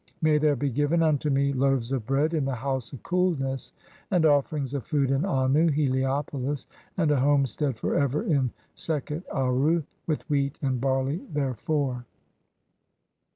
[0.23, 3.71] May there be given unto me "(16) loaves of bread in the house of coolness,
[4.09, 6.65] and (17) offerings "of food in Annu (Heliopolis),
[6.97, 12.07] and a homestead (18) for ever "in Sekhet Aru s with wheat and barley therefor."